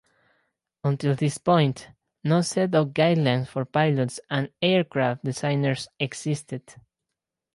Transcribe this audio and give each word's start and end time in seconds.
Until 0.83 1.13
this 1.13 1.37
point, 1.37 1.89
no 2.23 2.41
set 2.41 2.73
of 2.73 2.87
guidelines 2.87 3.49
for 3.49 3.65
pilots 3.65 4.19
and 4.31 4.49
aircraft 4.59 5.23
designers 5.23 5.89
existed. 5.99 6.63